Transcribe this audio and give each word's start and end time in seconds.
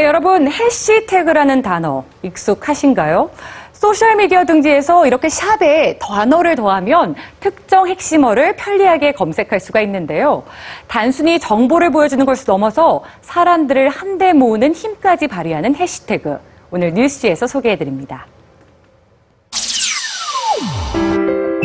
여러분, 0.00 0.50
해시태그라는 0.50 1.60
단어 1.60 2.04
익숙하신가요? 2.22 3.30
소셜미디어 3.74 4.44
등지에서 4.46 5.06
이렇게 5.06 5.28
샵에 5.28 5.98
단어를 5.98 6.54
더하면 6.54 7.14
특정 7.40 7.88
핵심어를 7.88 8.56
편리하게 8.56 9.12
검색할 9.12 9.60
수가 9.60 9.82
있는데요. 9.82 10.44
단순히 10.86 11.38
정보를 11.38 11.90
보여주는 11.90 12.24
것을 12.24 12.44
넘어서 12.46 13.02
사람들을 13.20 13.90
한데 13.90 14.32
모으는 14.32 14.72
힘까지 14.72 15.26
발휘하는 15.26 15.74
해시태그. 15.74 16.38
오늘 16.70 16.94
뉴스G에서 16.94 17.46
소개해드립니다. 17.46 18.26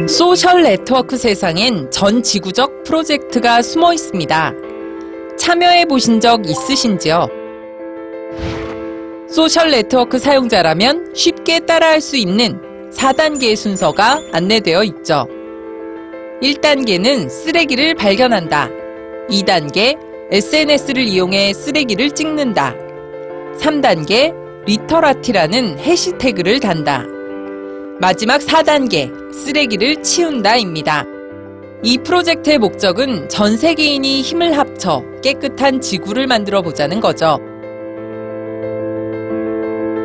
소셜 0.10 0.64
네트워크 0.64 1.18
세상엔 1.18 1.92
전 1.92 2.24
지구적 2.24 2.84
프로젝트가 2.84 3.62
숨어 3.62 3.94
있습니다. 3.94 4.54
참여해 5.38 5.86
보신 5.86 6.20
적 6.20 6.46
있으신지요? 6.46 7.47
소셜 9.30 9.72
네트워크 9.72 10.20
사용자라면 10.20 11.14
쉽게 11.14 11.60
따라할 11.60 12.00
수 12.00 12.16
있는 12.16 12.62
4단계의 12.92 13.56
순서가 13.56 14.22
안내되어 14.32 14.84
있죠. 14.86 15.28
1단계는 16.42 17.30
쓰레기를 17.30 17.96
발견한다. 17.96 18.70
2단계, 19.30 19.98
SNS를 20.32 21.04
이용해 21.04 21.54
쓰레기를 21.54 22.12
찍는다. 22.12 22.74
3단계, 23.58 24.34
Litterati라는 24.66 25.80
해시태그를 25.80 26.60
단다. 26.60 27.04
마지막 28.00 28.40
4단계, 28.40 29.12
쓰레기를 29.34 30.04
치운다입니다. 30.04 31.06
이 31.84 31.98
프로젝트의 31.98 32.60
목적은 32.60 33.28
전 33.30 33.58
세계인이 33.58 34.22
힘을 34.22 34.58
합쳐 34.58 35.04
깨끗한 35.22 35.82
지구를 35.82 36.28
만들어 36.28 36.62
보자는 36.62 37.02
거죠. 37.02 37.40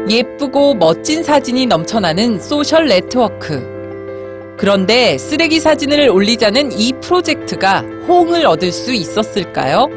예쁘고 0.08 0.74
멋진 0.74 1.22
사진이 1.22 1.66
넘쳐나는 1.66 2.40
소셜 2.40 2.88
네트워크. 2.88 3.70
그런데 4.58 5.16
쓰레기 5.18 5.60
사진을 5.60 6.08
올리자는 6.08 6.72
이 6.78 6.92
프로젝트가 7.00 7.80
호응을 8.08 8.46
얻을 8.46 8.72
수 8.72 8.92
있었을까요? 8.92 9.88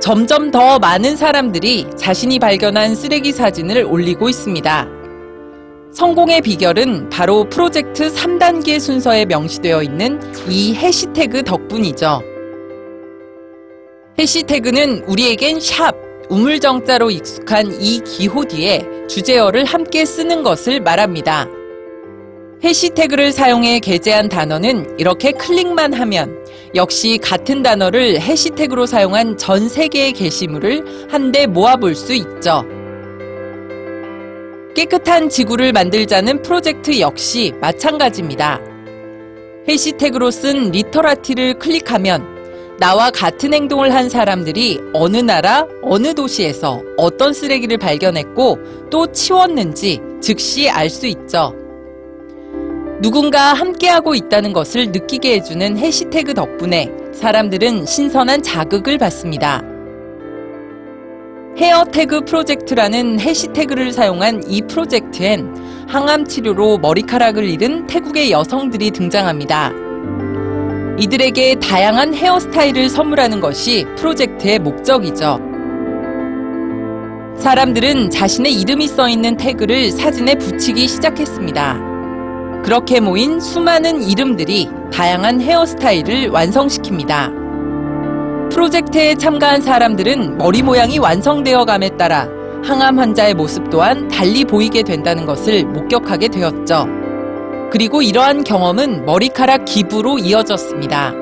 점점 0.00 0.50
더 0.50 0.78
많은 0.78 1.16
사람들이 1.16 1.86
자신이 1.96 2.38
발견한 2.38 2.94
쓰레기 2.94 3.32
사진을 3.32 3.84
올리고 3.84 4.28
있습니다. 4.28 4.88
성공의 5.92 6.42
비결은 6.42 7.08
바로 7.08 7.48
프로젝트 7.48 8.12
3단계 8.12 8.80
순서에 8.80 9.24
명시되어 9.24 9.82
있는 9.82 10.20
이 10.48 10.74
해시태그 10.74 11.44
덕분이죠. 11.44 12.20
해시태그는 14.18 15.04
우리에겐 15.06 15.60
샵, 15.60 15.93
우물정자로 16.34 17.12
익숙한 17.12 17.80
이 17.80 18.00
기호 18.00 18.44
뒤에 18.44 18.84
주제어를 19.08 19.64
함께 19.64 20.04
쓰는 20.04 20.42
것을 20.42 20.80
말합니다. 20.80 21.46
해시태그를 22.64 23.30
사용해 23.30 23.78
게재한 23.78 24.28
단어는 24.28 24.98
이렇게 24.98 25.30
클릭만 25.30 25.92
하면 25.94 26.44
역시 26.74 27.18
같은 27.22 27.62
단어를 27.62 28.20
해시태그로 28.20 28.86
사용한 28.86 29.36
전 29.36 29.68
세계의 29.68 30.12
게시물을 30.12 31.08
한데 31.08 31.46
모아볼 31.46 31.94
수 31.94 32.12
있죠. 32.14 32.64
깨끗한 34.74 35.28
지구를 35.28 35.70
만들자는 35.70 36.42
프로젝트 36.42 36.98
역시 36.98 37.52
마찬가지입니다. 37.60 38.60
해시태그로 39.68 40.32
쓴 40.32 40.72
리터라티를 40.72 41.60
클릭하면 41.60 42.33
나와 42.78 43.10
같은 43.10 43.54
행동을 43.54 43.94
한 43.94 44.08
사람들이 44.08 44.80
어느 44.92 45.18
나라, 45.18 45.66
어느 45.82 46.12
도시에서 46.12 46.82
어떤 46.96 47.32
쓰레기를 47.32 47.78
발견했고 47.78 48.58
또 48.90 49.06
치웠는지 49.12 50.00
즉시 50.20 50.68
알 50.68 50.90
수 50.90 51.06
있죠. 51.06 51.54
누군가 53.00 53.52
함께하고 53.54 54.14
있다는 54.14 54.52
것을 54.52 54.86
느끼게 54.92 55.34
해주는 55.34 55.78
해시태그 55.78 56.34
덕분에 56.34 56.90
사람들은 57.12 57.86
신선한 57.86 58.42
자극을 58.42 58.98
받습니다. 58.98 59.62
헤어태그 61.56 62.22
프로젝트라는 62.22 63.20
해시태그를 63.20 63.92
사용한 63.92 64.44
이 64.48 64.62
프로젝트엔 64.62 65.86
항암 65.88 66.24
치료로 66.26 66.78
머리카락을 66.78 67.44
잃은 67.44 67.86
태국의 67.86 68.32
여성들이 68.32 68.90
등장합니다. 68.90 69.72
이들에게 70.98 71.56
다양한 71.56 72.14
헤어스타일을 72.14 72.88
선물하는 72.88 73.40
것이 73.40 73.84
프로젝트의 73.96 74.60
목적이죠. 74.60 75.40
사람들은 77.36 78.10
자신의 78.10 78.54
이름이 78.54 78.86
써 78.86 79.08
있는 79.08 79.36
태그를 79.36 79.90
사진에 79.90 80.36
붙이기 80.36 80.86
시작했습니다. 80.86 82.62
그렇게 82.64 83.00
모인 83.00 83.40
수많은 83.40 84.02
이름들이 84.02 84.70
다양한 84.92 85.40
헤어스타일을 85.40 86.30
완성시킵니다. 86.30 88.50
프로젝트에 88.50 89.16
참가한 89.16 89.60
사람들은 89.60 90.38
머리 90.38 90.62
모양이 90.62 90.98
완성되어 90.98 91.64
감에 91.64 91.90
따라 91.96 92.28
항암 92.64 93.00
환자의 93.00 93.34
모습 93.34 93.68
또한 93.68 94.08
달리 94.08 94.44
보이게 94.44 94.82
된다는 94.82 95.26
것을 95.26 95.64
목격하게 95.64 96.28
되었죠. 96.28 97.03
그리고 97.74 98.02
이러한 98.02 98.44
경험은 98.44 99.04
머리카락 99.04 99.64
기부로 99.64 100.16
이어졌습니다. 100.20 101.12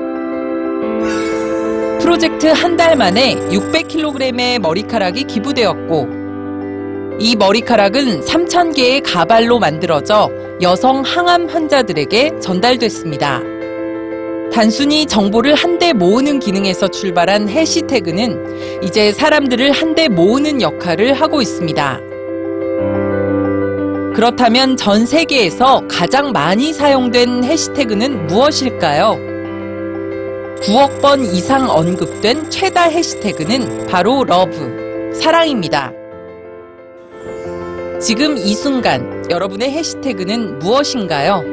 프로젝트 1.99 2.45
한 2.45 2.77
달 2.77 2.95
만에 2.95 3.33
600kg의 3.49 4.59
머리카락이 4.59 5.23
기부되었고, 5.23 6.07
이 7.19 7.35
머리카락은 7.35 8.21
3,000개의 8.21 9.01
가발로 9.03 9.57
만들어져 9.57 10.29
여성 10.61 11.01
항암 11.01 11.47
환자들에게 11.47 12.39
전달됐습니다. 12.39 13.41
단순히 14.53 15.07
정보를 15.07 15.55
한데 15.55 15.91
모으는 15.91 16.39
기능에서 16.39 16.87
출발한 16.87 17.49
해시태그는 17.49 18.83
이제 18.83 19.11
사람들을 19.11 19.71
한데 19.71 20.07
모으는 20.07 20.61
역할을 20.61 21.13
하고 21.13 21.41
있습니다. 21.41 22.12
그렇다면 24.13 24.77
전 24.77 25.07
세계에서 25.07 25.87
가장 25.89 26.31
많이 26.31 26.71
사용된 26.71 27.43
해시태그는 27.43 28.27
무엇일까요? 28.27 29.17
9억 30.61 31.01
번 31.01 31.25
이상 31.25 31.69
언급된 31.69 32.49
최다 32.51 32.83
해시태그는 32.83 33.87
바로 33.87 34.23
love, 34.23 35.11
사랑입니다. 35.15 35.91
지금 37.99 38.37
이 38.37 38.53
순간 38.53 39.25
여러분의 39.31 39.71
해시태그는 39.71 40.59
무엇인가요? 40.59 41.52